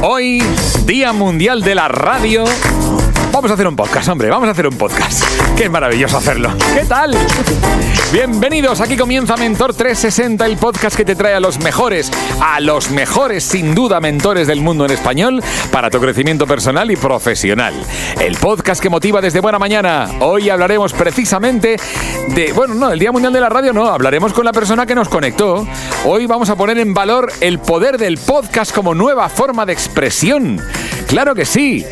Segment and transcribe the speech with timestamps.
[0.00, 0.40] Hoy,
[0.84, 2.44] Día Mundial de la Radio.
[3.32, 5.22] Vamos a hacer un podcast, hombre, vamos a hacer un podcast.
[5.56, 6.50] Qué maravilloso hacerlo.
[6.74, 7.16] ¿Qué tal?
[8.12, 12.10] Bienvenidos, aquí comienza Mentor 360, el podcast que te trae a los mejores,
[12.40, 16.96] a los mejores sin duda mentores del mundo en español para tu crecimiento personal y
[16.96, 17.74] profesional.
[18.18, 20.08] El podcast que motiva desde buena mañana.
[20.20, 21.76] Hoy hablaremos precisamente
[22.28, 24.94] de, bueno, no, el Día Mundial de la Radio no, hablaremos con la persona que
[24.94, 25.66] nos conectó.
[26.06, 30.60] Hoy vamos a poner en valor el poder del podcast como nueva forma de expresión.
[31.06, 31.84] Claro que sí.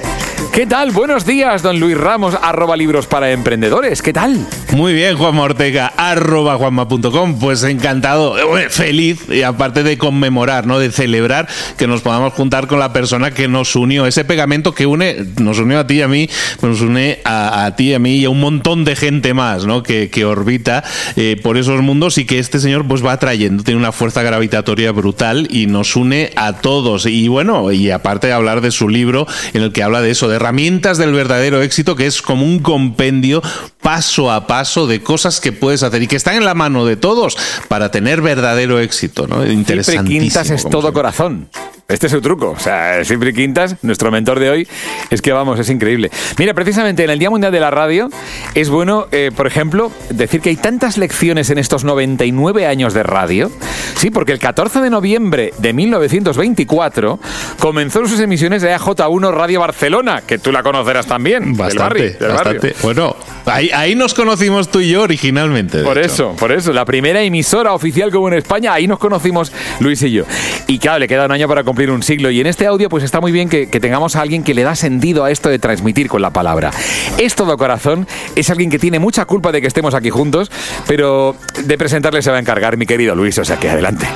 [0.57, 0.91] ¿Qué tal?
[0.91, 4.01] Buenos días, don Luis Ramos, arroba libros para emprendedores.
[4.01, 4.47] ¿Qué tal?
[4.73, 7.39] Muy bien, Juanma Ortega, arroba juanma.com.
[7.39, 10.79] Pues encantado, eh, feliz y aparte de conmemorar, ¿no?
[10.79, 14.07] De celebrar que nos podamos juntar con la persona que nos unió.
[14.07, 16.29] Ese pegamento que une, nos unió a ti y a mí,
[16.63, 19.83] nos une a, ti y a mí y a un montón de gente más, ¿no?
[19.83, 20.83] Que, orbita
[21.17, 24.91] eh, por esos mundos y que este señor pues va atrayendo, tiene una fuerza gravitatoria
[24.93, 27.05] brutal y nos une a todos.
[27.05, 30.26] Y bueno, y aparte de hablar de su libro en el que habla de eso,
[30.29, 33.43] de herramientas del verdadero éxito, que es como un compendio
[33.83, 36.97] paso a paso de cosas que puedes hacer y que están en la mano de
[36.97, 37.37] todos
[37.69, 39.47] para tener verdadero éxito, ¿no?
[39.47, 40.21] Interesantísimo.
[40.21, 41.49] Quintas es todo corazón.
[41.89, 42.51] Este es su truco.
[42.51, 44.69] O sea, Siempre Quintas, nuestro mentor de hoy,
[45.11, 46.11] es que vamos, es increíble.
[46.37, 48.09] Mira, precisamente en el Día Mundial de la Radio
[48.55, 53.05] es bueno, eh, por ejemplo, decir que hay tantas lecciones en estos 99 años de
[53.05, 53.53] radio.
[53.95, 57.21] Sí, porque el 14 de noviembre de 1924
[57.61, 61.57] comenzó sus emisiones de AJ1 Radio Barcelona, que tú la conocerás también.
[61.57, 62.75] Bastante, bastante.
[62.83, 63.15] Bueno,
[63.47, 65.83] ahí, nos conocimos tú y yo originalmente.
[65.83, 66.73] Por eso, por eso.
[66.73, 70.25] La primera emisora oficial que hubo en España, ahí nos conocimos Luis y yo.
[70.67, 72.31] Y claro, le queda un año para un siglo.
[72.31, 74.75] Y en este audio, pues está muy bien que, tengamos a alguien que le da
[74.75, 76.71] sentido a esto de transmitir con la palabra.
[77.19, 80.51] Es todo corazón, es alguien que tiene mucha culpa de que estemos aquí juntos,
[80.87, 84.07] pero de presentarle se va a encargar mi querido Luis, o sea que adelante.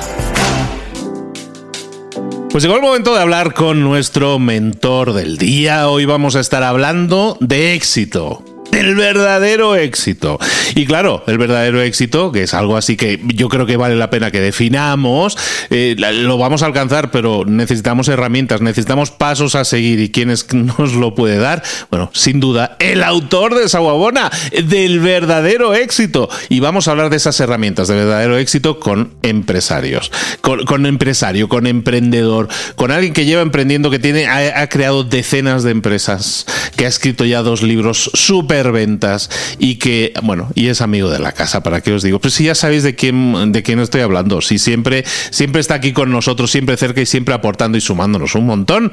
[2.51, 5.87] Pues llegó el momento de hablar con nuestro mentor del día.
[5.87, 10.39] Hoy vamos a estar hablando de éxito el verdadero éxito.
[10.75, 14.09] Y claro, el verdadero éxito, que es algo así que yo creo que vale la
[14.09, 15.37] pena que definamos,
[15.69, 19.99] eh, lo vamos a alcanzar, pero necesitamos herramientas, necesitamos pasos a seguir.
[19.99, 21.63] ¿Y quién es, nos lo puede dar?
[21.89, 26.29] Bueno, sin duda, el autor de Saguabona, del verdadero éxito.
[26.49, 31.67] Y vamos a hablar de esas herramientas de verdadero éxito con empresarios, con, empresario, con
[31.67, 36.45] emprendedor, con alguien que lleva emprendiendo, que tiene, ha, ha creado decenas de empresas,
[36.75, 41.17] que ha escrito ya dos libros súper ventas y que, bueno, y es amigo de
[41.17, 42.19] la casa, ¿para qué os digo?
[42.19, 45.93] Pues si ya sabéis de quién, de quién estoy hablando, si siempre, siempre está aquí
[45.93, 48.91] con nosotros, siempre cerca y siempre aportando y sumándonos un montón.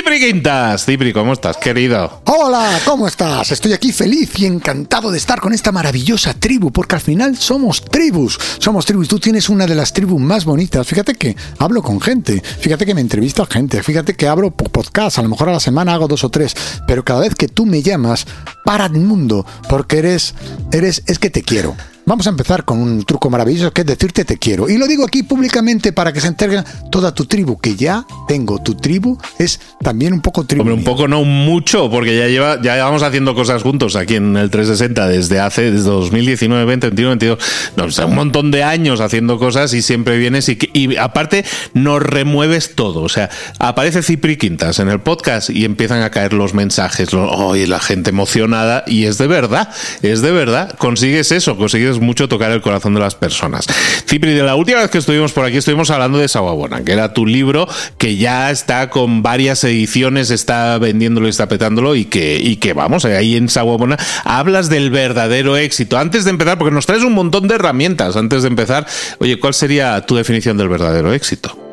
[0.00, 0.86] Cipri Quintas.
[0.86, 2.22] Cipri, ¿cómo estás, querido?
[2.24, 3.52] Hola, ¿cómo estás?
[3.52, 7.84] Estoy aquí feliz y encantado de estar con esta maravillosa tribu, porque al final somos
[7.84, 8.40] tribus.
[8.60, 9.08] Somos tribus.
[9.08, 10.86] Tú tienes una de las tribus más bonitas.
[10.86, 15.18] Fíjate que hablo con gente, fíjate que me entrevisto a gente, fíjate que abro podcast.
[15.18, 16.56] A lo mejor a la semana hago dos o tres,
[16.86, 18.26] pero cada vez que tú me llamas,
[18.64, 20.34] para el mundo, porque eres,
[20.72, 21.76] eres, es que te quiero.
[22.06, 24.68] Vamos a empezar con un truco maravilloso que es decirte te quiero.
[24.68, 28.58] Y lo digo aquí públicamente para que se entergue toda tu tribu, que ya tengo.
[28.62, 30.62] Tu tribu es también un poco tribu.
[30.62, 34.36] Hombre, un poco no mucho, porque ya lleva, ya llevamos haciendo cosas juntos aquí en
[34.36, 37.38] el 360 desde hace, desde 2019, 20, 21, 22,
[37.76, 41.44] no, sé, un montón de años haciendo cosas y siempre vienes y, y aparte
[41.74, 43.02] nos remueves todo.
[43.02, 47.54] O sea, aparece Cipri Quintas en el podcast y empiezan a caer los mensajes, lo,
[47.54, 49.68] la gente emocionada y es de verdad,
[50.02, 50.76] es de verdad.
[50.76, 53.66] Consigues eso, consigues mucho tocar el corazón de las personas.
[54.08, 57.12] Cipri, de la última vez que estuvimos por aquí estuvimos hablando de Sawabona, que era
[57.12, 62.38] tu libro que ya está con varias ediciones, está vendiéndolo y está petándolo y que,
[62.40, 65.98] y que vamos, ahí en Sawabona hablas del verdadero éxito.
[65.98, 68.86] Antes de empezar, porque nos traes un montón de herramientas, antes de empezar,
[69.18, 71.69] oye, ¿cuál sería tu definición del verdadero éxito?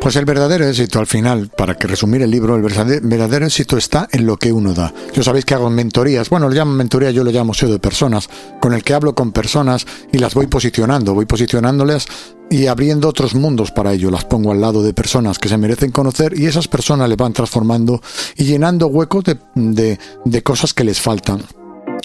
[0.00, 4.08] Pues el verdadero éxito al final, para que resumir el libro, el verdadero éxito está
[4.10, 4.94] en lo que uno da.
[5.12, 8.30] Yo sabéis que hago mentorías, bueno, lo llamo mentoría, yo lo llamo SEO de personas,
[8.62, 12.06] con el que hablo con personas y las voy posicionando, voy posicionándoles
[12.48, 14.10] y abriendo otros mundos para ello.
[14.10, 17.34] Las pongo al lado de personas que se merecen conocer y esas personas le van
[17.34, 18.00] transformando
[18.36, 19.24] y llenando huecos
[19.54, 21.42] de, de cosas que les faltan.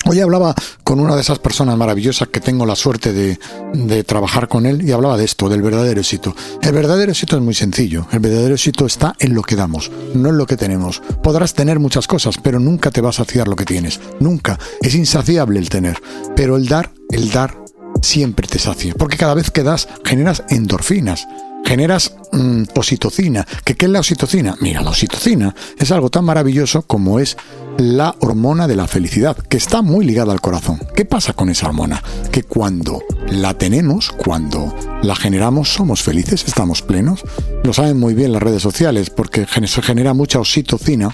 [0.06, 0.54] Hoy hablaba
[0.84, 4.92] con una de esas personas maravillosas que tengo la suerte de, trabajar con él y
[4.92, 6.36] hablaba de esto, del verdadero éxito.
[6.62, 8.08] El verdadero éxito es muy sencillo.
[8.12, 11.02] El verdadero éxito está en lo que damos, no en lo que tenemos.
[11.24, 14.00] Podrás tener muchas cosas, pero nunca te vas a saciar lo que tienes.
[14.20, 14.60] Nunca.
[14.82, 16.02] Es insaciable el tener.
[16.36, 17.58] Pero el dar, el dar
[18.02, 18.94] siempre te sacia.
[18.94, 21.28] Porque cada vez que das generas endorfinas
[21.66, 23.46] generas mm, oxitocina.
[23.64, 24.56] ¿Qué, ¿Qué es la oxitocina?
[24.62, 27.36] Mira, la oxitocina es algo tan maravilloso como es
[27.78, 30.80] la hormona de la felicidad, que está muy ligada al corazón.
[30.96, 32.02] ¿Qué pasa con esa hormona?
[32.32, 37.24] Que cuando la tenemos, cuando la generamos, somos felices, estamos plenos.
[37.64, 41.14] Lo saben muy bien las redes sociales porque se genera mucha oxitocina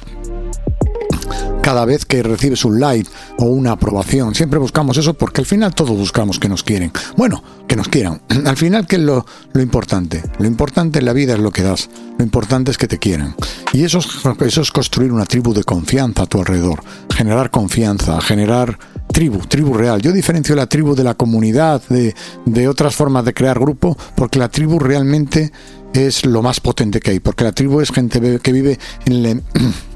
[1.61, 4.35] cada vez que recibes un like o una aprobación.
[4.35, 6.91] Siempre buscamos eso porque al final todos buscamos que nos quieren.
[7.17, 8.21] Bueno, que nos quieran.
[8.45, 10.21] Al final, ¿qué es lo, lo importante?
[10.39, 11.89] Lo importante en la vida es lo que das.
[12.17, 13.35] Lo importante es que te quieran.
[13.73, 14.07] Y eso es,
[14.41, 16.83] eso es construir una tribu de confianza a tu alrededor.
[17.13, 18.77] Generar confianza, generar
[19.11, 20.01] tribu, tribu real.
[20.01, 24.39] Yo diferencio la tribu de la comunidad, de, de otras formas de crear grupo, porque
[24.39, 25.51] la tribu realmente
[25.93, 27.19] es lo más potente que hay.
[27.19, 29.43] Porque la tribu es gente que vive en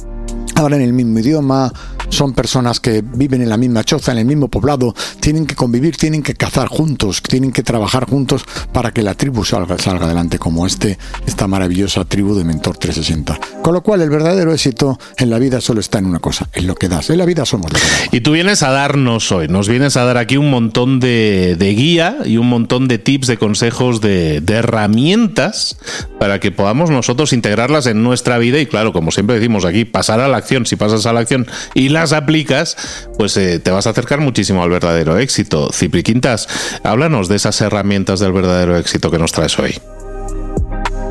[0.54, 1.72] el hablan el mismo idioma,
[2.16, 5.98] son personas que viven en la misma choza, en el mismo poblado, tienen que convivir,
[5.98, 10.40] tienen que cazar juntos, tienen que trabajar juntos para que la tribu salga, salga adelante
[10.40, 13.40] como este, esta maravillosa tribu de Mentor 360.
[13.62, 16.68] Con lo cual el verdadero éxito en la vida solo está en una cosa, en
[16.68, 17.10] lo que das.
[17.10, 18.14] En la vida somos lo que damos.
[18.14, 22.18] Y tú vienes a darnos hoy, nos vienes a dar aquí un montón de, guía
[22.26, 25.78] y un montón de tips, de consejos, de, de herramientas
[26.20, 30.20] para que podamos nosotros integrarlas en nuestra vida y claro, como siempre decimos aquí, pasar
[30.20, 30.66] a la acción.
[30.66, 32.78] Si pasas a la acción y aplicas,
[33.18, 35.70] pues eh, te vas a acercar muchísimo al verdadero éxito.
[35.72, 36.48] Cipri Quintas,
[36.84, 39.76] háblanos de esas herramientas del verdadero éxito que nos traes hoy.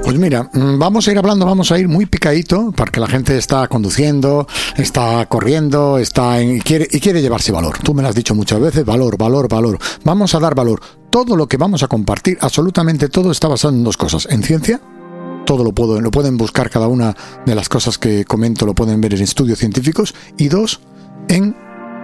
[0.04, 3.38] Pues mira, mm, vamos a ir hablando, vamos a ir muy picadito, porque la gente
[3.38, 4.46] está conduciendo,
[4.76, 7.78] está corriendo, está y, quiere, y quiere llevarse valor.
[7.82, 9.78] Tú me lo has dicho muchas veces, valor, valor, valor.
[10.04, 10.80] Vamos a dar valor.
[11.08, 14.28] Todo lo que vamos a compartir, absolutamente todo, está basado en dos cosas.
[14.30, 14.78] En ciencia,
[15.44, 19.00] todo lo, puedo, lo pueden buscar cada una de las cosas que comento, lo pueden
[19.00, 20.14] ver en estudios científicos.
[20.36, 20.80] Y dos,
[21.28, 21.56] en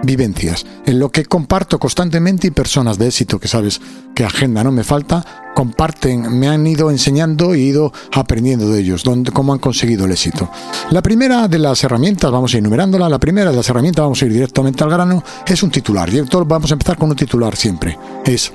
[0.03, 3.81] vivencias, en lo que comparto constantemente y personas de éxito que sabes
[4.15, 9.03] que agenda no me falta, comparten, me han ido enseñando y ido aprendiendo de ellos,
[9.33, 10.49] cómo han conseguido el éxito.
[10.91, 14.21] La primera de las herramientas, vamos a ir enumerándola, la primera de las herramientas, vamos
[14.21, 16.11] a ir directamente al grano, es un titular.
[16.11, 17.97] Y vamos a empezar con un titular siempre.
[18.25, 18.51] Es,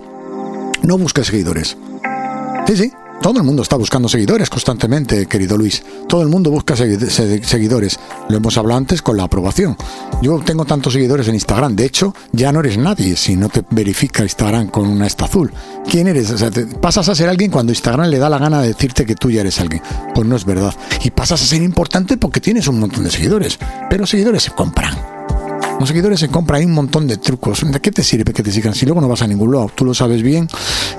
[0.82, 1.76] no busques seguidores.
[2.66, 5.82] Sí, sí, todo el mundo está buscando seguidores constantemente, querido Luis.
[6.08, 7.98] Todo el mundo busca seguidores.
[8.28, 9.76] Lo hemos hablado antes con la aprobación.
[10.22, 11.74] Yo tengo tantos seguidores en Instagram.
[11.74, 15.52] De hecho, ya no eres nadie si no te verifica Instagram con una esta azul.
[15.90, 16.30] ¿Quién eres?
[16.30, 19.16] O sea, pasas a ser alguien cuando Instagram le da la gana de decirte que
[19.16, 19.82] tú ya eres alguien.
[20.14, 20.74] Pues no es verdad.
[21.02, 23.58] Y pasas a ser importante porque tienes un montón de seguidores.
[23.90, 25.15] Pero seguidores se compran.
[25.78, 27.60] Los seguidores se compran, un montón de trucos.
[27.70, 29.70] ¿De qué te sirve que te sigan si luego no vas a ningún lado?
[29.74, 30.48] Tú lo sabes bien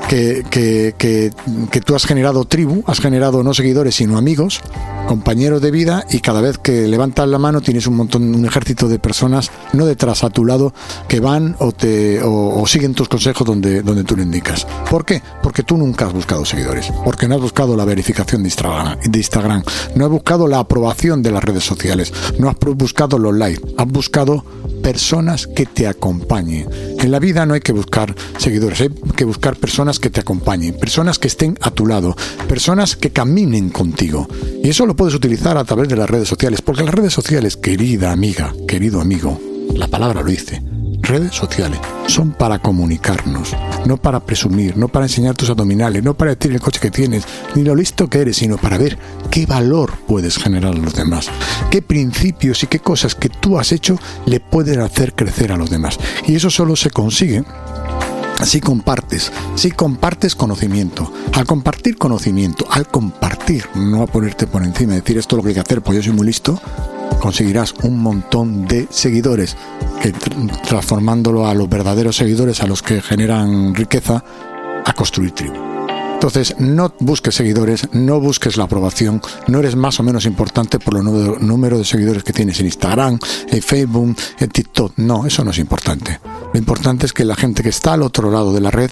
[0.07, 4.61] que, que, que, tú has generado tribu, has generado no seguidores sino amigos,
[5.07, 8.87] compañeros de vida y cada vez que levantas la mano tienes un montón, un ejército
[8.87, 10.73] de personas no detrás a tu lado
[11.07, 14.67] que van o te o, siguen tus consejos donde, donde tú le indicas.
[14.89, 15.21] ¿Por qué?
[15.41, 19.17] Porque tú nunca has buscado seguidores, porque no has buscado la verificación de Instagram, de
[19.17, 19.63] Instagram
[19.95, 23.87] no has buscado la aprobación de las redes sociales, no has buscado los likes, has
[23.87, 24.45] buscado
[24.87, 26.65] personas que te acompañen.
[26.97, 30.79] En la vida no hay que buscar seguidores, hay que buscar personas que te acompañen,
[30.79, 32.15] personas que estén a tu lado,
[32.47, 34.29] personas que caminen contigo.
[34.63, 37.57] Y eso lo puedes utilizar a través de las redes sociales, porque las redes sociales,
[37.57, 39.37] querida amiga, querido amigo,
[39.75, 40.63] la palabra lo dice,
[41.07, 46.35] redes sociales son para comunicarnos, no para presumir, no para enseñar tus abdominales, no para
[46.35, 47.23] decir el coche que tienes,
[47.55, 48.97] ni lo listo que eres, sino para ver
[49.29, 51.29] qué valor puedes generar a los demás,
[51.71, 55.69] qué principios y qué cosas que tú has hecho le pueden hacer crecer a los
[55.69, 55.99] demás.
[56.27, 57.43] Y eso solo se consigue
[58.43, 64.93] si compartes, si compartes conocimiento, al compartir conocimiento, al compartir, no a ponerte por encima
[64.93, 66.59] decir esto es lo que hay que hacer, pues yo soy muy listo,
[67.19, 69.57] conseguirás un montón de seguidores
[70.01, 74.23] que transformándolo a los verdaderos seguidores, a los que generan riqueza,
[74.85, 75.76] a construir tribu.
[76.17, 80.97] Entonces, no busques seguidores, no busques la aprobación, no eres más o menos importante por
[80.97, 84.93] el número de seguidores que tienes en Instagram, en Facebook, en TikTok.
[84.97, 86.19] No, eso no es importante.
[86.51, 88.89] Lo importante es que la gente que está al otro lado de la red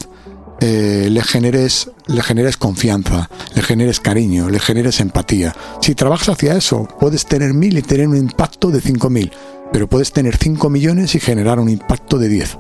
[0.62, 5.56] eh, le, generes, le generes confianza, le generes cariño, le generes empatía.
[5.82, 9.32] Si trabajas hacia eso, puedes tener mil y tener un impacto de cinco mil,
[9.72, 12.58] pero puedes tener cinco millones y generar un impacto de diez.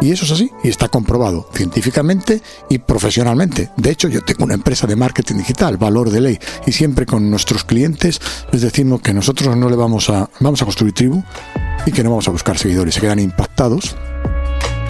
[0.00, 3.70] Y eso es así, y está comprobado científicamente y profesionalmente.
[3.76, 7.30] De hecho, yo tengo una empresa de marketing digital, Valor de Ley, y siempre con
[7.30, 8.20] nuestros clientes
[8.52, 11.22] les decimos que nosotros no le vamos a, vamos a construir tribu
[11.86, 12.94] y que no vamos a buscar seguidores.
[12.94, 13.96] Se quedan impactados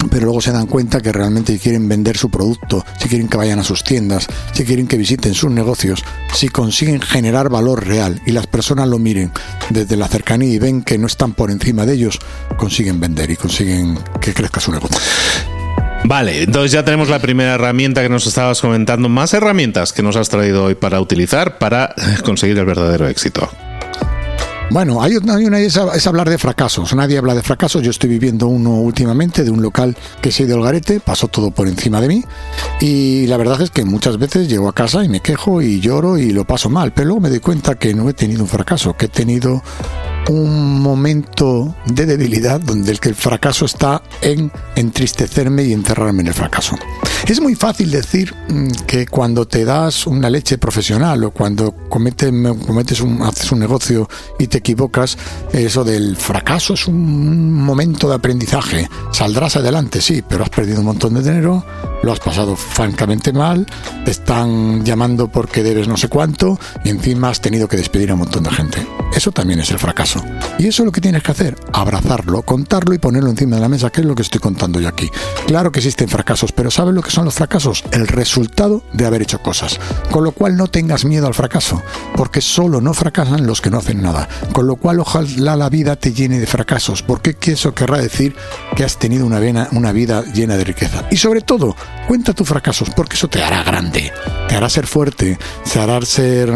[0.07, 3.59] pero luego se dan cuenta que realmente quieren vender su producto, si quieren que vayan
[3.59, 6.03] a sus tiendas, si quieren que visiten sus negocios,
[6.33, 9.31] si consiguen generar valor real y las personas lo miren
[9.69, 12.19] desde la cercanía y ven que no están por encima de ellos,
[12.57, 14.99] consiguen vender y consiguen que crezca su negocio.
[16.05, 19.09] Vale, entonces ya tenemos la primera herramienta que nos estabas comentando.
[19.09, 23.49] Más herramientas que nos has traído hoy para utilizar para conseguir el verdadero éxito.
[24.71, 26.93] Bueno, hay una, es, es, hablar de fracasos.
[26.93, 27.81] Nadie habla de fracasos.
[27.81, 31.27] Yo estoy viviendo uno últimamente de un local que se ha ido al garete, pasó
[31.27, 32.23] todo por encima de mí.
[32.79, 36.19] Y la verdad es que muchas veces llego a casa y me quejo y lloro
[36.19, 36.93] y lo paso mal.
[36.93, 39.63] Pero luego me doy cuenta que no he tenido un fracaso, que he tenido
[40.27, 46.27] un momento de debilidad donde el que el fracaso está en entristecerme y encerrarme en
[46.27, 46.75] el fracaso.
[47.27, 52.31] Es muy fácil decir mm, que cuando te das una leche profesional o cuando cometes,
[52.65, 54.09] cometes un, haces un negocio
[54.39, 55.17] y te equivocas,
[55.53, 58.89] eso del fracaso es un momento de aprendizaje.
[59.11, 61.63] Saldrás adelante, sí, pero has perdido un montón de dinero,
[62.01, 63.67] lo has pasado francamente mal,
[64.05, 68.13] te están llamando porque debes no sé cuánto y encima has tenido que despedir a
[68.13, 68.87] un montón de gente.
[69.13, 70.08] Eso también es el fracaso.
[70.57, 73.69] Y eso es lo que tienes que hacer, abrazarlo, contarlo y ponerlo encima de la
[73.69, 75.09] mesa, que es lo que estoy contando yo aquí.
[75.47, 77.83] Claro que existen fracasos, pero ¿sabes lo que son los fracasos?
[77.91, 79.79] El resultado de haber hecho cosas.
[80.11, 81.81] Con lo cual no tengas miedo al fracaso,
[82.15, 84.27] porque solo no fracasan los que no hacen nada.
[84.51, 88.35] Con lo cual ojalá la vida te llene de fracasos, porque eso querrá decir
[88.75, 91.05] que has tenido una, vida llena de riqueza.
[91.09, 91.75] Y sobre todo,
[92.07, 94.11] cuenta tus fracasos, porque eso te hará grande,
[94.47, 95.37] te hará ser fuerte,
[95.71, 96.51] te hará ser,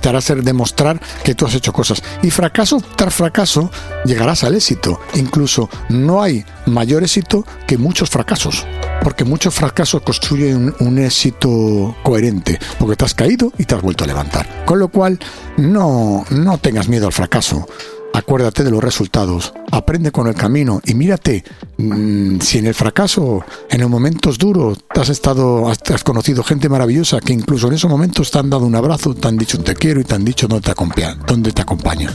[0.00, 2.02] te hará ser demostrar que tú has hecho cosas.
[2.22, 3.70] Y fracaso tras fracaso
[4.04, 5.00] llegarás al éxito.
[5.14, 8.66] Incluso no hay mayor éxito que muchos fracasos.
[9.02, 14.04] Porque muchos fracasos construyen un, éxito coherente, porque te has caído y te has vuelto
[14.04, 14.64] a levantar.
[14.66, 15.18] Con lo cual,
[15.56, 17.66] no, no tengas miedo al fracaso.
[18.12, 21.44] Acuérdate de los resultados, aprende con el camino y mírate
[21.78, 27.20] mm, si en el fracaso, en los momentos duros, has estado, has, conocido gente maravillosa
[27.20, 30.00] que incluso en esos momentos te han dado un abrazo, te han dicho te quiero
[30.00, 31.16] y te han dicho dónde te acompaña.
[31.26, 32.10] Dónde te acompaña.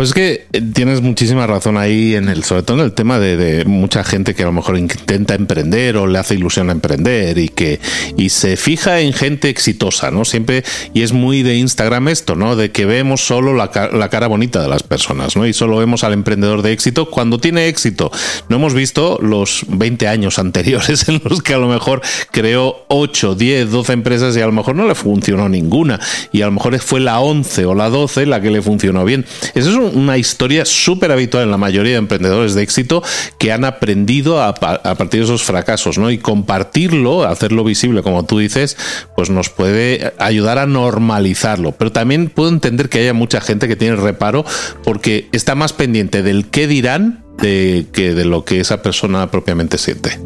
[0.00, 3.18] Pues es que eh, tienes muchísima razón ahí en el, sobre todo en el tema
[3.18, 7.36] de, mucha gente que a lo mejor intenta emprender o le hace ilusión a emprender
[7.36, 7.80] y que
[8.16, 10.24] y se fija en gente exitosa, ¿no?
[10.24, 10.64] Siempre
[10.94, 12.56] y es muy de Instagram esto, ¿no?
[12.56, 15.46] De que vemos solo la, la cara bonita de las personas, ¿no?
[15.46, 18.10] Y solo vemos al emprendedor de éxito cuando tiene éxito.
[18.48, 23.34] No hemos visto los 20 años anteriores en los que a lo mejor creó 8,
[23.34, 26.00] 10, 12 empresas y a lo mejor no le funcionó ninguna
[26.32, 29.26] y a lo mejor fue la 11 o la 12 la que le funcionó bien.
[29.54, 33.02] Eso es una historia súper habitual en la mayoría de emprendedores de éxito
[33.38, 36.10] que han aprendido a, partir de esos fracasos, ¿no?
[36.10, 38.76] Y compartirlo, hacerlo visible, como tú dices,
[39.16, 41.72] pues nos puede ayudar a normalizarlo.
[41.72, 44.44] Pero también puedo entender que haya mucha gente que tiene reparo
[44.84, 49.78] porque está más pendiente del qué dirán de, que de lo que esa persona propiamente
[49.78, 50.18] siente.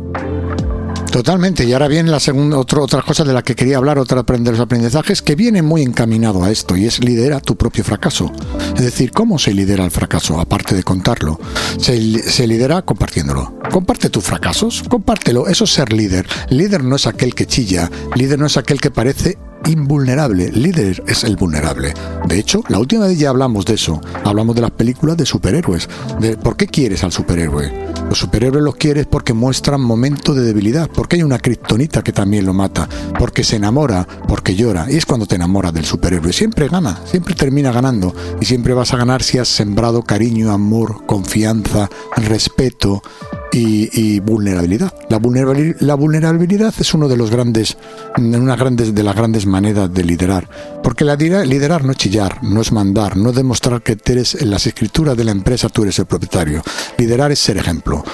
[1.15, 1.63] Totalmente.
[1.63, 4.59] Y ahora viene la segunda, otra cosa de la que quería hablar, otra de los
[4.59, 8.33] aprendizajes, que viene muy encaminado a esto, y es lidera tu propio fracaso.
[8.75, 10.41] Es decir, ¿cómo se lidera el fracaso?
[10.41, 11.39] Aparte de contarlo.
[11.79, 13.61] Se, se lidera compartiéndolo.
[13.71, 15.47] Comparte tus fracasos, compártelo.
[15.47, 16.27] Eso es ser líder.
[16.49, 20.51] Líder no es aquel que chilla, líder no es aquel que parece invulnerable.
[20.53, 21.95] Líder es el vulnerable.
[22.27, 24.01] De hecho, la última vez ya hablamos de eso.
[24.25, 25.89] Hablamos de las películas de superhéroes.
[26.21, 27.93] De por qué quieres al superhéroe.
[28.09, 30.89] Los superhéroes los quieres porque muestran momentos de debilidad.
[30.93, 32.89] Porque hay una kriptonita que también lo mata.
[33.19, 34.87] Porque se enamora, porque llora.
[34.91, 36.33] Y es cuando te enamoras del superhéroe.
[36.33, 38.15] Siempre gana, siempre termina ganando.
[38.41, 43.03] Y siempre vas a ganar si has sembrado cariño, amor, confianza, respeto
[43.55, 44.93] y, vulnerabilidad.
[45.09, 47.77] La vulnerabilidad, la vulnerabilidad es uno de los grandes,
[48.17, 50.49] una grandes, de las grandes maneras de liderar.
[50.83, 54.51] Porque la liderar no es chillar, no es mandar, no es demostrar que eres en
[54.51, 56.63] las escrituras de la empresa tú eres el propietario.
[56.99, 58.05] Liderar es ser ejemplo.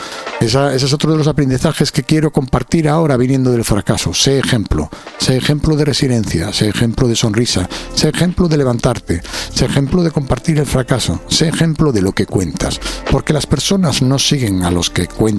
[0.41, 4.15] ese es otro de los aprendizajes que quiero compartir ahora viniendo del fracaso.
[4.15, 4.91] Sé ejemplo.
[5.19, 9.21] Sé ejemplo de resiliencia, sé ejemplo de sonrisa, sé ejemplo de levantarte,
[9.53, 12.81] sé ejemplo de compartir el fracaso, sé ejemplo de lo que cuentas.
[13.11, 15.30] Porque las personas no siguen a los que cuentan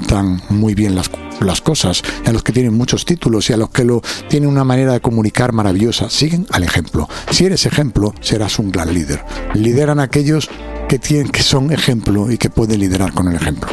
[0.50, 3.83] muy bien las, las cosas, a los que tienen muchos títulos y a los que
[3.83, 6.10] lo tienen una manera de comunicar maravillosa.
[6.10, 7.07] Siguen al ejemplo.
[7.29, 9.24] Si eres ejemplo, serás un gran líder.
[9.53, 10.50] Lideran aquellos
[10.88, 13.69] que, tienen, que son ejemplo y que pueden liderar con el ejemplo.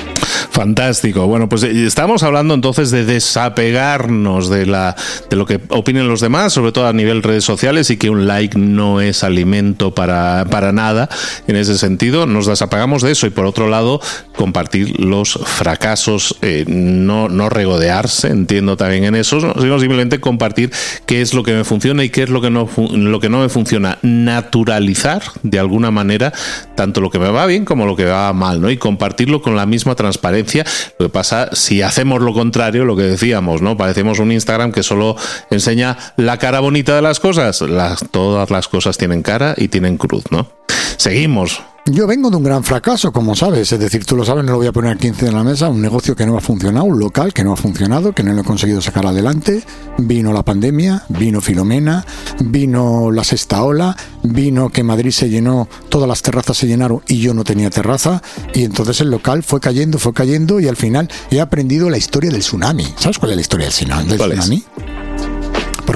[0.50, 1.26] Fantástico.
[1.26, 4.96] Bueno, pues eh, estamos hablando entonces de desapegarnos de la
[5.30, 8.26] de lo que opinen los demás, sobre todo a nivel redes sociales, y que un
[8.26, 11.08] like no es alimento para, para nada.
[11.46, 14.00] En ese sentido, nos desapegamos de eso y por otro lado,
[14.36, 20.70] compartir los fracasos, eh, no, no regodearse, entiendo también en eso, sino simplemente compartir
[21.06, 23.40] qué es lo que me funciona y qué es lo que no, lo que no
[23.40, 23.98] me funciona.
[24.02, 26.32] Naturalizar de alguna manera
[26.74, 28.70] tanto lo que me va bien como lo que va mal, ¿no?
[28.70, 30.64] Y compartirlo con la misma transparencia
[30.98, 33.76] lo que pasa, si hacemos lo contrario, lo que decíamos, ¿no?
[33.76, 35.16] Parecemos un Instagram que solo
[35.50, 37.60] enseña la cara bonita de las cosas.
[37.62, 40.50] Las, todas las cosas tienen cara y tienen cruz, ¿no?
[40.96, 41.62] Seguimos.
[41.90, 44.58] Yo vengo de un gran fracaso, como sabes, es decir, tú lo sabes, no lo
[44.58, 47.32] voy a poner 15 en la mesa, un negocio que no ha funcionado, un local
[47.32, 49.62] que no ha funcionado, que no lo he conseguido sacar adelante,
[49.96, 52.04] vino la pandemia, vino Filomena,
[52.40, 57.20] vino la sexta ola, vino que Madrid se llenó, todas las terrazas se llenaron y
[57.20, 61.08] yo no tenía terraza, y entonces el local fue cayendo, fue cayendo y al final
[61.30, 62.86] he aprendido la historia del tsunami.
[62.98, 64.08] ¿Sabes cuál es la historia del tsunami?
[64.08, 64.64] Del tsunami?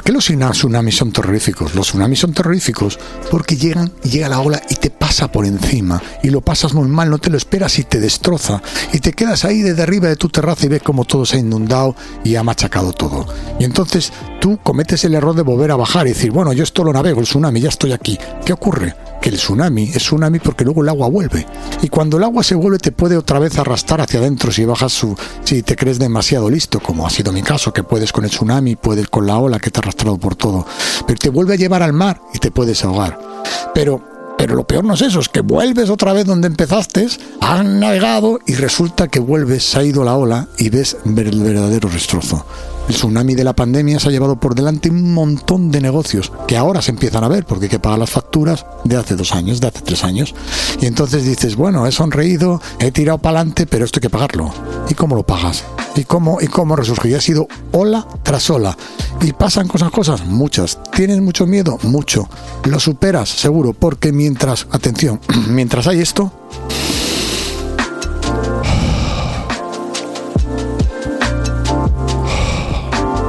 [0.03, 1.77] ¿Por qué los tsunamis son terroríficos?
[1.77, 2.99] Los tsunamis son terroríficos
[3.31, 7.09] porque llegan, llega la ola y te pasa por encima y lo pasas muy mal,
[7.09, 8.61] no te lo esperas y te destroza
[8.93, 11.39] y te quedas ahí desde arriba de tu terraza y ves como todo se ha
[11.39, 13.29] inundado y ha machacado todo.
[13.61, 16.83] Y entonces tú cometes el error de volver a bajar y decir, bueno, yo esto
[16.83, 18.19] lo navego, el tsunami, ya estoy aquí.
[18.45, 18.97] ¿Qué ocurre?
[19.23, 21.47] Que el tsunami es tsunami porque luego el agua vuelve.
[21.81, 24.93] Y cuando el agua se vuelve te puede otra vez arrastrar hacia adentro si bajas
[24.93, 28.31] su, si te crees demasiado listo, como ha sido mi caso, que puedes con el
[28.31, 30.67] tsunami, puedes con la ola que te ha arrastrado por todo.
[31.07, 33.19] Pero te vuelve a llevar al mar y te puedes ahogar.
[33.73, 37.07] Pero pero lo peor no es eso, es que vuelves otra vez donde empezaste,
[37.41, 41.89] has navegado y resulta que vuelves, se ha ido la ola y ves el verdadero
[41.89, 42.45] destrozo.
[42.89, 46.57] El tsunami de la pandemia se ha llevado por delante un montón de negocios que
[46.57, 49.61] ahora se empiezan a ver porque hay que pagar las facturas de hace dos años,
[49.61, 50.35] de hace tres años.
[50.81, 54.53] Y entonces dices, bueno, he sonreído, he tirado para adelante, pero esto hay que pagarlo.
[54.89, 55.65] ¿Y cómo lo pagas?
[55.95, 57.11] ¿Y cómo, y cómo resurge?
[57.11, 58.77] Y ha sido ola tras ola.
[59.21, 60.79] Y pasan cosas, cosas, muchas.
[60.95, 61.79] ¿Tienes mucho miedo?
[61.83, 62.29] Mucho.
[62.65, 66.33] Lo superas, seguro, porque mientras, atención, mientras hay esto,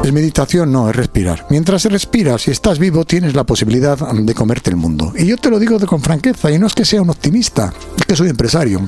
[0.03, 1.45] Es meditación, no, es respirar.
[1.49, 5.13] Mientras respiras y estás vivo, tienes la posibilidad de comerte el mundo.
[5.17, 8.05] Y yo te lo digo con franqueza, y no es que sea un optimista, es
[8.05, 8.81] que soy empresario.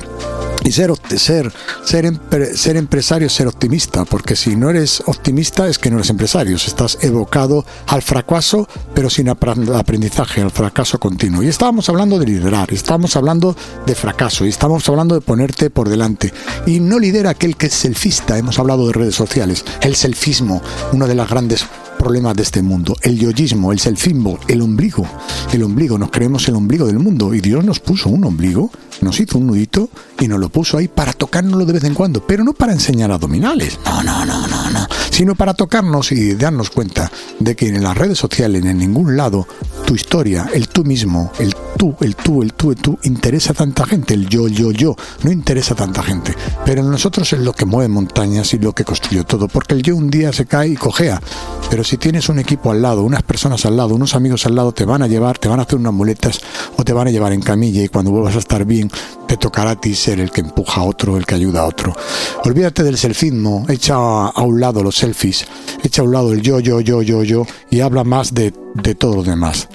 [0.63, 1.51] Y ser, ser,
[1.83, 6.55] ser, empresario es ser optimista, porque si no eres optimista es que no eres empresario,
[6.55, 11.43] estás evocado al fracaso, pero sin aprendizaje, al fracaso continuo.
[11.43, 15.87] Y estábamos hablando de liderar, estábamos hablando de fracaso, y estamos hablando de ponerte por
[15.87, 16.33] delante.
[16.65, 21.05] Y no lidera aquel que es selfista, hemos hablado de redes sociales, el selfismo, una
[21.05, 21.65] de las grandes
[21.95, 22.95] problemas de este mundo.
[23.01, 25.07] El yoyismo, el selfismo, el ombligo.
[25.51, 27.33] El ombligo, nos creemos el ombligo del mundo.
[27.33, 30.87] Y Dios nos puso un ombligo, nos hizo un nudito y nos lo puso ahí
[30.87, 32.25] para tocárnoslo de vez en cuando.
[32.25, 33.79] Pero no para enseñar abdominales.
[33.85, 34.87] No, no, no, no, no.
[35.11, 39.47] Sino para tocarnos y darnos cuenta de que en las redes sociales, en ningún lado,
[39.85, 43.55] tu historia, el tú mismo, el tú, el tú, el tú, el tú, interesa a
[43.55, 46.35] tanta gente, el yo, yo, yo, no interesa a tanta gente.
[46.65, 49.95] Pero nosotros es lo que mueve montañas y lo que construyó todo, porque el yo
[49.95, 51.21] un día se cae y cojea.
[51.69, 54.71] Pero si tienes un equipo al lado, unas personas al lado, unos amigos al lado,
[54.71, 56.41] te van a llevar, te van a hacer unas muletas
[56.77, 58.84] o te van a llevar en camilla y cuando vuelvas a estar bien,
[59.27, 61.95] te tocará a ser el que empuja a otro, el que ayuda a otro.
[62.43, 65.45] Olvídate del selfismo, echa a un lado los selfies,
[65.83, 68.93] echa a un lado el yo, yo, yo, yo, yo y habla más de, de
[68.93, 69.67] todo lo demás.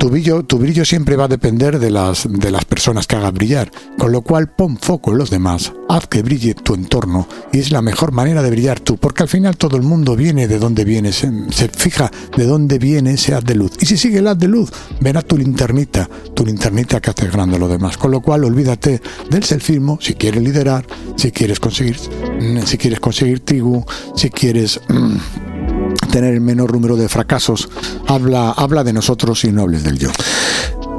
[0.00, 3.32] Tu brillo, tu brillo siempre va a depender de las, de las personas que hagas
[3.32, 7.58] brillar, con lo cual pon foco en los demás, haz que brille tu entorno y
[7.58, 10.58] es la mejor manera de brillar tú, porque al final todo el mundo viene de
[10.58, 11.30] donde viene, se,
[11.68, 13.72] fija de dónde viene ese haz de luz.
[13.80, 17.58] Y si sigue el haz de luz, verá tu linternita, tu linternita que hace grande
[17.58, 17.96] lo demás.
[17.96, 21.98] Con lo cual olvídate del selfismo si quieres liderar, si quieres conseguir,
[22.64, 24.80] si quieres conseguir tribu, si quieres...
[24.88, 25.75] Mm,
[26.10, 27.68] tener el menor número de fracasos,
[28.06, 30.10] habla, habla de nosotros y no hables del yo.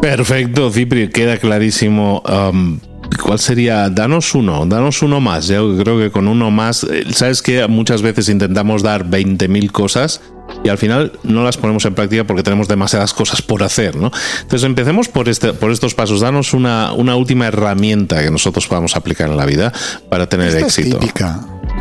[0.01, 2.21] Perfecto, Cipri, queda clarísimo.
[2.29, 2.79] Um,
[3.21, 3.89] ¿Cuál sería?
[3.89, 5.47] Danos uno, danos uno más.
[5.47, 10.21] Yo creo que con uno más, eh, sabes que muchas veces intentamos dar 20.000 cosas
[10.63, 14.11] y al final no las ponemos en práctica porque tenemos demasiadas cosas por hacer, ¿no?
[14.41, 16.21] Entonces empecemos por, este, por estos pasos.
[16.21, 19.73] Danos una, una última herramienta que nosotros podamos aplicar en la vida
[20.09, 20.99] para tener éxito.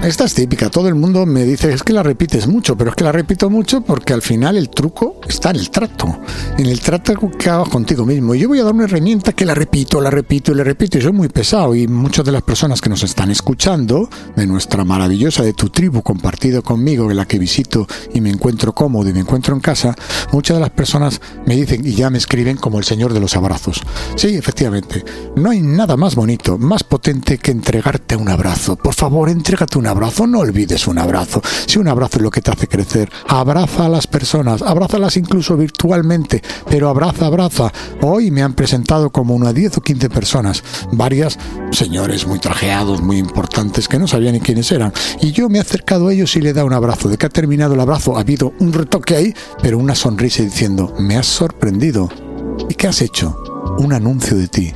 [0.03, 2.97] Esta es típica, todo el mundo me dice, es que la repites mucho, pero es
[2.97, 6.21] que la repito mucho porque al final el truco está en el trato,
[6.57, 8.35] en el trato que hagas contigo mismo.
[8.35, 10.99] Y yo voy a dar una herramienta que la repito, la repito y la repito,
[10.99, 11.75] y soy muy pesado.
[11.75, 16.03] Y muchas de las personas que nos están escuchando, de nuestra maravillosa, de tu tribu
[16.03, 19.97] compartido conmigo, de la que visito y me encuentro cómodo y me encuentro en casa,
[20.31, 23.35] muchas de las personas me dicen y ya me escriben como el señor de los
[23.35, 23.83] abrazos.
[24.15, 25.05] Sí, efectivamente,
[25.35, 28.77] no hay nada más bonito, más potente que entregarte un abrazo.
[28.77, 31.42] Por favor, entrégate un abrazo, no olvides un abrazo.
[31.66, 35.57] Si un abrazo es lo que te hace crecer, abraza a las personas, abrázalas incluso
[35.57, 37.72] virtualmente, pero abraza, abraza.
[38.03, 41.38] Hoy me han presentado como una 10 o 15 personas, varias
[41.70, 44.92] señores muy trajeados, muy importantes, que no sabían ni quiénes eran.
[45.20, 47.09] Y yo me he acercado a ellos y le he dado un abrazo.
[47.09, 50.94] De que ha terminado el abrazo, ha habido un retoque ahí, pero una sonrisa diciendo,
[50.99, 52.09] me has sorprendido.
[52.68, 53.37] ¿Y qué has hecho?
[53.79, 54.72] Un anuncio de ti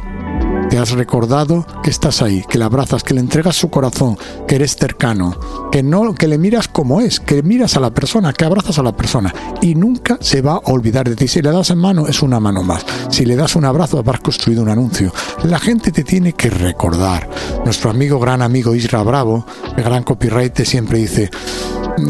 [0.71, 4.55] te has recordado que estás ahí, que le abrazas, que le entregas su corazón, que
[4.55, 5.37] eres cercano,
[5.73, 8.85] que no, que le miras como es, que miras a la persona, que abrazas a
[8.85, 11.27] la persona y nunca se va a olvidar de ti.
[11.27, 12.87] Si le das en mano es una mano más.
[13.11, 15.13] Si le das un abrazo habrás construido un anuncio.
[15.43, 17.29] La gente te tiene que recordar.
[17.65, 19.45] Nuestro amigo, gran amigo Isra Bravo,
[19.77, 21.31] el gran copyright, siempre dice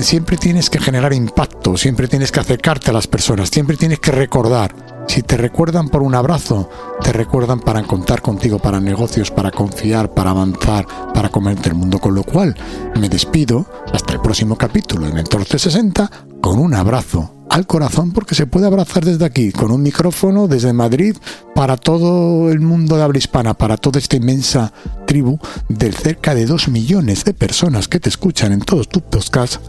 [0.03, 4.13] siempre tienes que generar impacto, siempre tienes que acercarte a las personas, siempre tienes que
[4.13, 5.00] recordar.
[5.09, 6.69] Si te recuerdan por un abrazo,
[7.03, 11.99] te recuerdan para contar contigo, para negocios, para confiar, para avanzar, para comerte el mundo.
[11.99, 12.55] Con lo cual,
[12.99, 18.35] me despido hasta el próximo capítulo de Mentor 360 con un abrazo al corazón porque
[18.35, 21.17] se puede abrazar desde aquí, con un micrófono desde Madrid
[21.55, 24.73] para todo el mundo de habla hispana, para toda esta inmensa
[25.07, 29.61] tribu de cerca de dos millones de personas que te escuchan en todos tus podcasts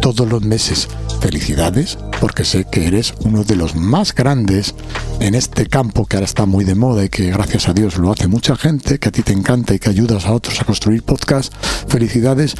[0.00, 0.88] todos los meses.
[1.20, 4.74] Felicidades porque sé que eres uno de los más grandes
[5.20, 8.12] en este campo que ahora está muy de moda y que gracias a Dios lo
[8.12, 11.02] hace mucha gente, que a ti te encanta y que ayudas a otros a construir
[11.02, 11.54] podcasts.
[11.88, 12.54] Felicidades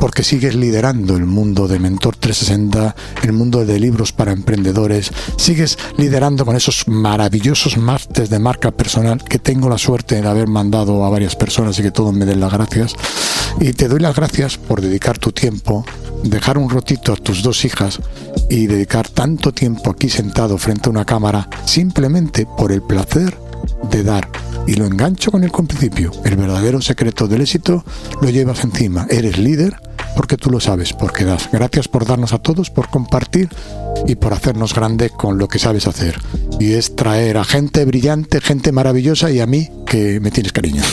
[0.00, 5.78] porque sigues liderando el mundo de Mentor 360, el mundo de libros para emprendedores, sigues
[5.96, 11.04] liderando con esos maravillosos másteres de marca personal que tengo la suerte de haber mandado
[11.04, 12.94] a varias personas y que todos me den las gracias.
[13.60, 15.84] Y te doy las gracias por dedicar tu tiempo,
[16.22, 18.00] dejar un rotito a tus dos hijas
[18.48, 23.36] y dedicar tanto tiempo aquí sentado frente a una cámara simplemente por el placer
[23.90, 24.28] de dar.
[24.66, 26.12] Y lo engancho con el principio.
[26.24, 27.84] El verdadero secreto del éxito
[28.20, 29.06] lo llevas encima.
[29.08, 31.48] Eres líder porque tú lo sabes, porque das.
[31.52, 33.48] Gracias por darnos a todos, por compartir
[34.06, 36.20] y por hacernos grande con lo que sabes hacer.
[36.58, 40.82] Y es traer a gente brillante, gente maravillosa y a mí que me tienes cariño.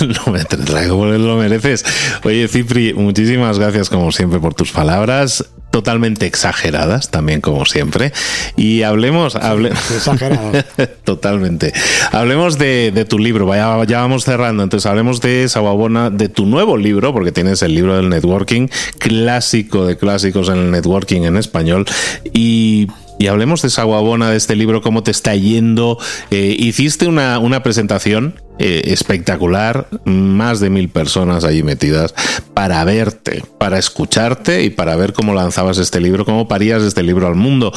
[0.26, 1.84] no me traigo, lo mereces.
[2.24, 8.12] Oye, Cipri, muchísimas gracias como siempre por tus palabras totalmente exageradas, también como siempre.
[8.56, 10.64] Y hablemos, exageradas.
[11.04, 11.72] totalmente.
[12.12, 16.76] Hablemos de, tu libro, Vaya, ya vamos cerrando, entonces hablemos de Sawabona, de tu nuevo
[16.76, 21.86] libro, porque tienes el libro del networking, clásico de clásicos en el networking en español.
[22.32, 22.88] Y
[23.20, 25.98] y hablemos de esa guabona de este libro, cómo te está yendo.
[26.30, 32.14] Eh, hiciste una, una presentación eh, espectacular, más de mil personas allí metidas
[32.52, 37.26] para verte, para escucharte y para ver cómo lanzabas este libro, cómo parías este libro
[37.26, 37.72] al mundo.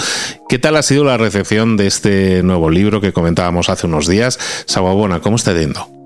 [0.49, 4.37] ¿Qué tal ha sido la recepción de este nuevo libro que comentábamos hace unos días?
[4.65, 6.02] Saguabona, ¿cómo está yendo?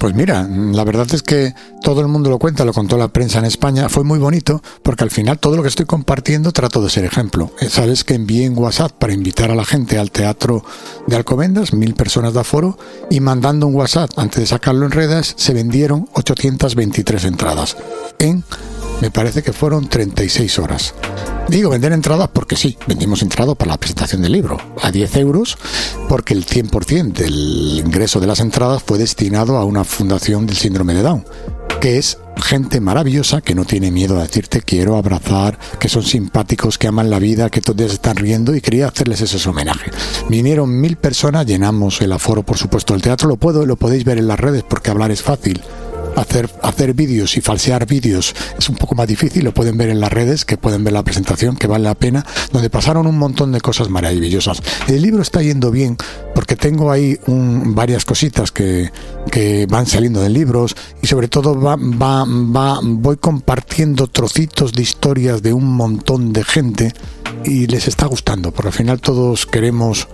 [0.00, 3.38] Pues mira, la verdad es que todo el mundo lo cuenta, lo contó la prensa
[3.38, 6.88] en España, fue muy bonito porque al final todo lo que estoy compartiendo trato de
[6.88, 7.50] ser ejemplo.
[7.60, 10.64] Eh, Sabes que envié en WhatsApp para invitar a la gente al teatro
[11.06, 12.78] de Alcobendas, mil personas de aforo,
[13.10, 17.76] y mandando un WhatsApp antes de sacarlo en redes se vendieron 823 entradas
[18.18, 18.42] en,
[19.00, 20.94] me parece que fueron 36 horas.
[21.48, 25.58] Digo vender entradas porque sí, vendimos entradas para la presentación del libro a 10 euros
[26.08, 30.94] porque el 100% del ingreso de las entradas fue destinado a una fundación del síndrome
[30.94, 31.24] de Down,
[31.80, 36.78] que es gente maravillosa que no tiene miedo a decirte quiero abrazar, que son simpáticos,
[36.78, 39.90] que aman la vida, que todos están riendo y quería hacerles ese homenaje.
[40.28, 44.18] Vinieron mil personas, llenamos el aforo por supuesto del teatro, lo puedo, lo podéis ver
[44.18, 45.60] en las redes porque hablar es fácil
[46.16, 50.00] hacer, hacer vídeos y falsear vídeos es un poco más difícil, lo pueden ver en
[50.00, 53.52] las redes, que pueden ver la presentación, que vale la pena, donde pasaron un montón
[53.52, 54.62] de cosas maravillosas.
[54.88, 55.96] El libro está yendo bien
[56.34, 58.90] porque tengo ahí varias cositas que,
[59.30, 64.82] que van saliendo de libros y sobre todo va, va, va, voy compartiendo trocitos de
[64.82, 66.92] historias de un montón de gente
[67.44, 70.08] y les está gustando, porque al final todos queremos,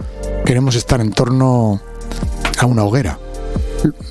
[0.45, 1.81] queremos estar en torno
[2.59, 3.19] a una hoguera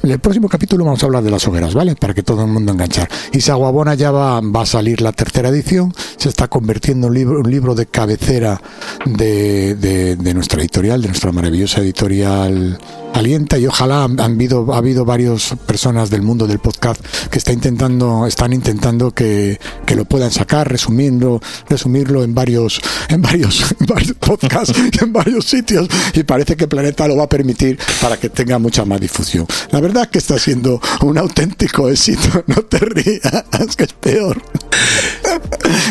[0.03, 1.95] en el próximo capítulo vamos a hablar de las hogueras, ¿vale?
[1.95, 3.09] Para que todo el mundo enganchar.
[3.31, 7.17] Y Saguabona ya va, va a salir la tercera edición, se está convirtiendo en un
[7.17, 8.61] libro, un libro de cabecera
[9.05, 12.77] de, de, de nuestra editorial, de nuestra maravillosa editorial
[13.15, 17.53] alienta y ojalá han habido, ha habido varias personas del mundo del podcast que está
[17.53, 23.85] intentando, están intentando que, que lo puedan sacar, resumiendo, resumirlo en varios, en varios, en
[23.85, 28.29] varios podcasts, en varios sitios, y parece que Planeta lo va a permitir para que
[28.29, 29.47] tenga mucha más difusión.
[29.71, 34.41] La verdad es que está siendo un auténtico éxito, no te rías, que es peor.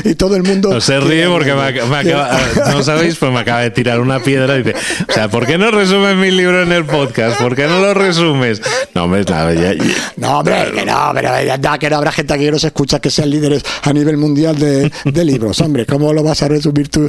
[0.05, 0.73] Y todo el mundo.
[0.73, 2.39] No se ríe porque me, me acaba,
[2.73, 4.77] no sabéis, pues me acaba de tirar una piedra y dice,
[5.09, 7.41] o sea, ¿por qué no resumes mi libro en el podcast?
[7.41, 8.61] ¿Por qué no lo resumes?
[8.95, 9.85] No, hombre, claro, ya, ya.
[10.17, 13.31] No, hombre, que no, pero ya, que no habrá gente que nos escucha que sean
[13.31, 15.61] líderes a nivel mundial de, de libros.
[15.61, 17.09] Hombre, ¿cómo lo vas a resumir tú?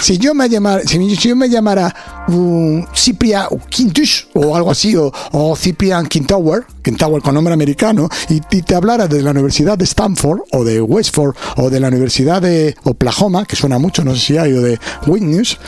[0.00, 1.94] Si yo me llamara, si, yo me llamara
[2.28, 8.40] um, Cyprian Quintus o algo así, o, o Cyprian Quintower, Quintower con nombre americano, y,
[8.50, 12.25] y te hablara de la Universidad de Stanford o de Westford o de la Universidad
[12.26, 15.58] de Oklahoma, que suena mucho, no sé si hay, o de Witness,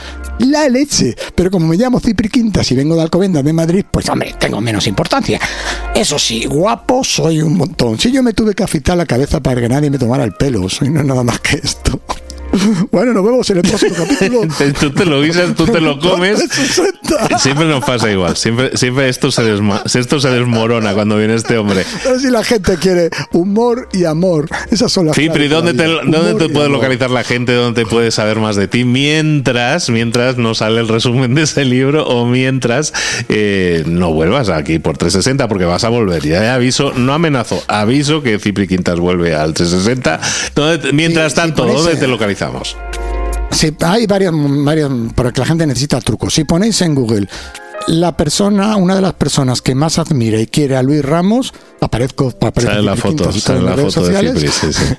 [0.40, 1.16] la leche.
[1.34, 4.60] Pero como me llamo Cipri Quintas y vengo de Alcobendas de Madrid, pues hombre, tengo
[4.60, 5.40] menos importancia.
[5.94, 7.98] Eso sí, guapo soy un montón.
[7.98, 10.68] Si yo me tuve que afitar la cabeza para que nadie me tomara el pelo,
[10.68, 12.00] soy no nada más que esto.
[12.90, 14.40] Bueno, nos vemos en el próximo capítulo.
[14.80, 16.44] tú te lo guisas, tú te lo comes.
[17.38, 18.36] Siempre nos pasa igual.
[18.36, 21.84] Siempre, siempre esto, se desma esto se desmorona cuando viene este hombre.
[22.02, 26.34] Pero si la gente quiere humor y amor, esas son las Cipri, ¿dónde te, ¿dónde
[26.34, 27.52] te puede localizar la gente?
[27.52, 28.84] ¿Dónde te puede saber más de ti?
[28.84, 32.92] Mientras, mientras no sale el resumen de ese libro o mientras
[33.28, 36.22] eh, no vuelvas aquí por 360 porque vas a volver.
[36.26, 40.20] Ya aviso, no amenazo, aviso que Cipri Quintas vuelve al 360.
[40.54, 42.06] ¿Dónde, mientras tanto, ¿dónde te
[42.38, 42.76] localizamos?
[43.50, 46.34] Sí, hay varias, varias, porque la gente necesita trucos.
[46.34, 47.28] Si ponéis en Google
[47.88, 52.30] la persona, una de las personas que más admira y quiere a Luis Ramos, aparezco
[52.32, 54.84] para sale la foto, sale la foto de Cipri, sí, sí.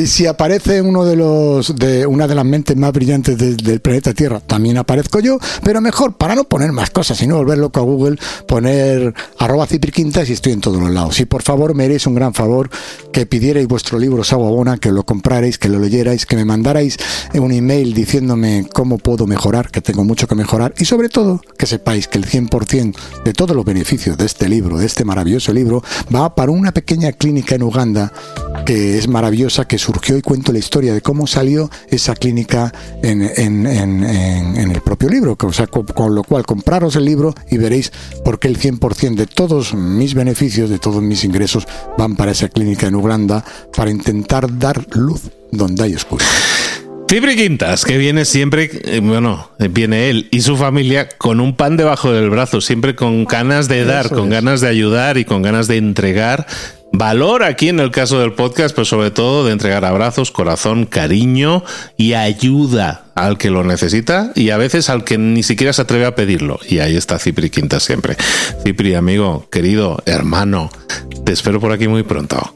[0.00, 3.80] y si aparece uno de los de una de las mentes más brillantes de, del
[3.80, 7.58] planeta Tierra, también aparezco yo, pero mejor para no poner más cosas y no volver
[7.58, 11.20] loco a Google, poner arroba cipriquintas y estoy en todos los lados.
[11.20, 12.70] Y por favor me haréis un gran favor
[13.12, 16.96] que pidierais vuestro libro Saguabona, que lo comprarais, que lo leyerais, que me mandarais
[17.34, 21.66] un email diciéndome cómo puedo mejorar, que tengo mucho que mejorar y sobre todo que
[21.66, 25.84] sepáis que el 100% de todos los beneficios de este libro, de este maravilloso libro,
[26.14, 28.12] va para una pequeña clínica en Uganda
[28.64, 32.72] que es maravillosa, que surgió y cuento la historia de cómo salió esa clínica
[33.02, 35.36] en, en, en, en el propio libro.
[35.40, 37.92] O sea, con, con, lo cual compraros el libro y veréis
[38.24, 41.66] por qué el 100% de todos mis beneficios, de todos mis ingresos,
[41.98, 43.44] van para esa clínica en Uganda
[43.76, 46.28] para intentar dar luz donde hay oscuridad.
[47.10, 51.76] Cipri Quintas, que viene siempre, eh, bueno, viene él y su familia con un pan
[51.76, 54.30] debajo del brazo, siempre con ganas de dar, Eso con es.
[54.30, 56.46] ganas de ayudar y con ganas de entregar
[56.92, 61.62] valor aquí en el caso del podcast, pero sobre todo de entregar abrazos, corazón, cariño
[61.96, 66.06] y ayuda al que lo necesita y a veces al que ni siquiera se atreve
[66.06, 66.58] a pedirlo.
[66.68, 68.16] Y ahí está Cipri Quintas siempre.
[68.64, 70.70] Cipri, amigo, querido, hermano,
[71.24, 72.54] te espero por aquí muy pronto.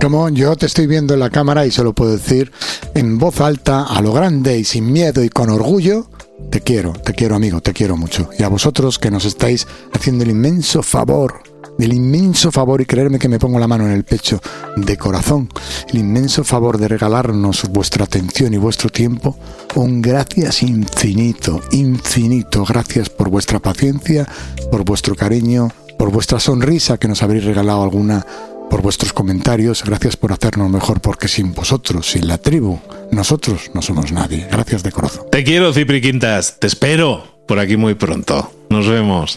[0.00, 2.52] Como yo te estoy viendo en la cámara y se lo puedo decir
[2.94, 6.08] en voz alta, a lo grande y sin miedo y con orgullo,
[6.50, 8.28] te quiero, te quiero amigo, te quiero mucho.
[8.38, 11.42] Y a vosotros que nos estáis haciendo el inmenso favor,
[11.78, 14.40] el inmenso favor, y creerme que me pongo la mano en el pecho
[14.76, 15.48] de corazón,
[15.88, 19.36] el inmenso favor de regalarnos vuestra atención y vuestro tiempo,
[19.74, 22.64] un gracias infinito, infinito.
[22.64, 24.26] Gracias por vuestra paciencia,
[24.70, 28.24] por vuestro cariño, por vuestra sonrisa que nos habréis regalado alguna
[28.70, 32.78] por vuestros comentarios, gracias por hacernos mejor, porque sin vosotros, sin la tribu,
[33.12, 34.46] nosotros no somos nadie.
[34.50, 35.26] Gracias de corazón.
[35.30, 36.58] Te quiero, Cipri Quintas.
[36.58, 38.50] Te espero por aquí muy pronto.
[38.68, 39.36] Nos vemos.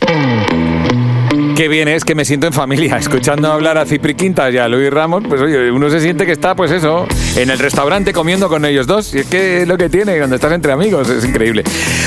[1.59, 4.69] Qué bien es que me siento en familia, escuchando hablar a Cipri Quintas y a
[4.69, 8.47] Luis Ramos, pues oye, uno se siente que está, pues eso, en el restaurante comiendo
[8.47, 11.65] con ellos dos, y es que lo que tiene cuando estás entre amigos, es increíble.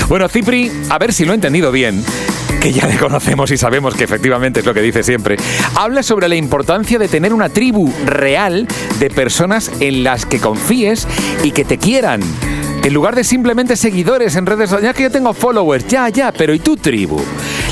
[0.08, 2.02] Bueno, Cipri, a ver si lo he entendido bien,
[2.62, 5.36] que ya le conocemos y sabemos que efectivamente es lo que dice siempre,
[5.74, 8.66] habla sobre la importancia de tener una tribu real
[9.00, 11.06] de personas en las que confíes
[11.44, 12.22] y que te quieran.
[12.84, 16.32] En lugar de simplemente seguidores en redes sociales, ya que yo tengo followers, ya, ya,
[16.32, 17.22] pero ¿y tu tribu?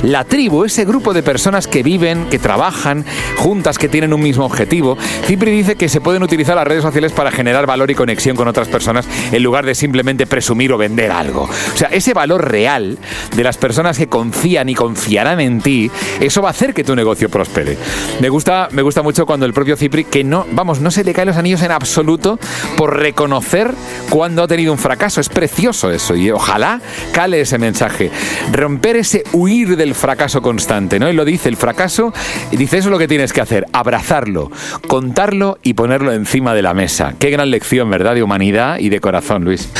[0.04, 3.04] La tribu, ese grupo de personas que viven, que trabajan
[3.36, 4.96] juntas, que tienen un mismo objetivo.
[5.26, 8.46] Cipri dice que se pueden utilizar las redes sociales para generar valor y conexión con
[8.46, 11.42] otras personas en lugar de simplemente presumir o vender algo.
[11.42, 12.96] O sea, ese valor real
[13.34, 16.94] de las personas que confían y confiarán en ti, eso va a hacer que tu
[16.94, 17.76] negocio prospere.
[18.20, 21.12] Me gusta, me gusta mucho cuando el propio Cipri, que no, vamos, no se le
[21.12, 22.38] caen los anillos en absoluto
[22.76, 23.74] por reconocer
[24.08, 24.99] cuando ha tenido un fracaso.
[25.00, 26.78] Es precioso eso y ojalá
[27.12, 28.10] cale ese mensaje.
[28.52, 31.08] Romper ese huir del fracaso constante, ¿no?
[31.08, 32.12] Y lo dice, el fracaso,
[32.52, 34.52] dice, eso es lo que tienes que hacer, abrazarlo,
[34.88, 37.14] contarlo y ponerlo encima de la mesa.
[37.18, 38.14] Qué gran lección, ¿verdad?
[38.14, 39.70] De humanidad y de corazón, Luis.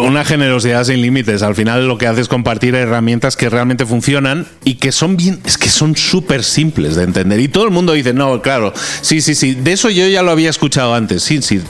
[0.00, 1.42] Una generosidad sin límites.
[1.42, 5.40] Al final lo que hace es compartir herramientas que realmente funcionan y que son bien,
[5.44, 7.40] es que son súper simples de entender.
[7.40, 8.72] Y todo el mundo dice, no, claro,
[9.02, 11.22] sí, sí, sí, de eso yo ya lo había escuchado antes.
[11.22, 11.60] Sí, sí,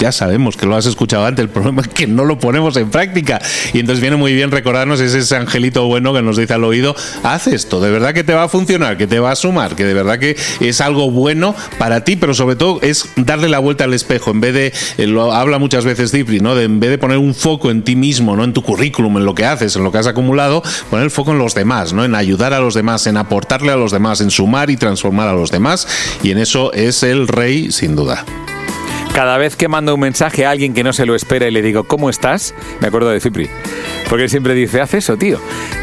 [0.00, 1.44] ya sabemos que lo has escuchado antes.
[1.44, 3.40] El problema es que no lo ponemos en práctica.
[3.72, 6.94] Y entonces viene muy bien recordarnos ese, ese angelito bueno que nos dice al oído,
[7.22, 9.84] haz esto, de verdad que te va a funcionar, que te va a sumar, que
[9.84, 13.84] de verdad que es algo bueno para ti, pero sobre todo es darle la vuelta
[13.84, 14.30] al espejo.
[14.30, 16.54] En vez de, eh, lo habla muchas veces ¿no?
[16.54, 19.24] De, en vez de poner un foco en ti mismo, no en tu currículum, en
[19.24, 22.04] lo que haces, en lo que has acumulado, poner el foco en los demás, ¿no?
[22.04, 25.32] En ayudar a los demás, en aportarle a los demás, en sumar y transformar a
[25.32, 25.86] los demás.
[26.22, 28.24] Y en eso es el rey, sin duda.
[29.14, 31.62] Cada vez que mando un mensaje a alguien que no se lo espera y le
[31.62, 32.54] digo, ¿cómo estás?
[32.80, 33.50] Me acuerdo de Cipri.
[34.08, 35.38] Porque él siempre dice, haz eso, tío.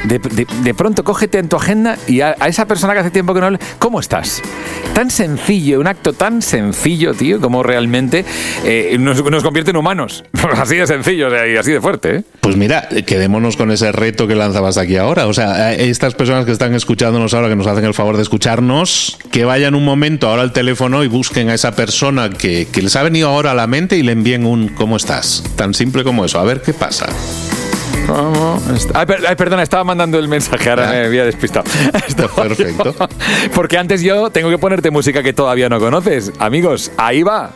[0.06, 3.12] De, de- de pronto cógete en tu agenda y a, a esa persona que hace
[3.12, 4.42] tiempo que no habla, ¿cómo estás?
[4.94, 8.26] Tan sencillo, un acto tan sencillo, tío, como realmente
[8.66, 10.24] eh, nos, nos convierte en humanos.
[10.56, 12.24] así de sencillo y así de fuerte, ¿eh?
[12.42, 15.28] Pues mira, quedémonos con ese reto que lanzabas aquí ahora.
[15.28, 18.24] O sea, eh, estas personas que están escuchándonos ahora, que nos hacen el favor de
[18.24, 22.82] escucharnos, que vayan un momento ahora al teléfono y busquen a esa persona que, que
[22.82, 25.44] les ha venido ahora a la mente y le envíen un ¿cómo estás?
[25.56, 26.40] Tan simple como eso.
[26.40, 27.08] A ver qué pasa.
[28.08, 28.62] ¿Cómo?
[28.94, 30.94] Ay, per- ay, perdona, estaba mandando el mensaje, ahora Ah.
[30.94, 31.66] me había despistado.
[32.36, 32.96] Perfecto.
[32.98, 33.08] yo-
[33.54, 36.32] Porque antes yo tengo que ponerte música que todavía no conoces.
[36.40, 37.52] Amigos, ahí va.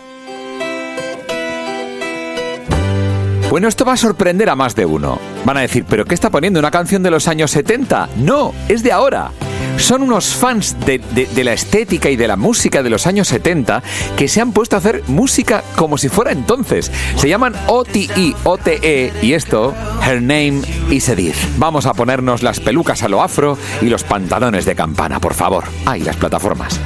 [3.50, 5.20] Bueno, esto va a sorprender a más de uno.
[5.44, 6.60] Van a decir, ¿pero qué está poniendo?
[6.60, 8.08] ¿Una canción de los años 70?
[8.18, 9.32] No, es de ahora.
[9.78, 13.82] Son unos fans de, de- la estética y de la música de los años 70
[14.16, 16.92] que se han puesto a hacer música como si fuera entonces.
[17.18, 19.74] Se llaman OTI, OTE, y esto,
[20.06, 21.36] Her Name is Edith.
[21.58, 25.64] Vamos a ponernos las pelucas a lo afro y los pantalones de campana, por favor.
[25.86, 26.80] Ay, las plataformas.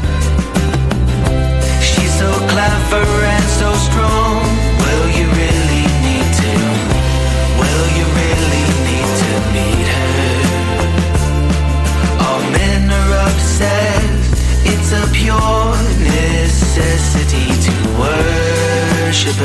[1.82, 4.25] She's so clever and so strong.
[16.76, 19.38] Necessity to worship.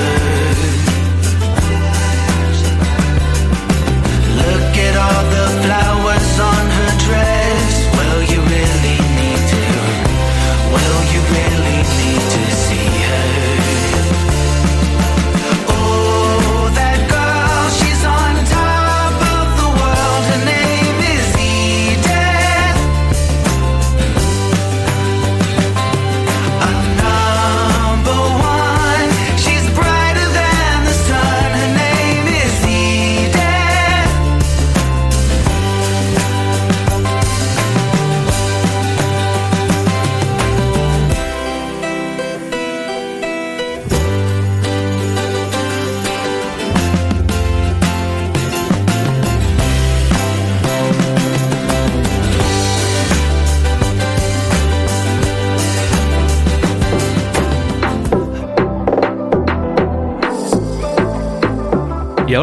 [4.37, 5.90] Look at all the flowers